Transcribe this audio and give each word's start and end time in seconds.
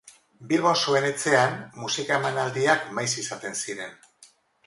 Bilbon 0.51 0.77
zuen 0.85 1.05
etxean 1.09 1.59
musika 1.83 2.17
emanaldiak 2.21 2.89
maiz 3.01 3.07
izaten 3.25 3.59
ziren. 3.67 3.95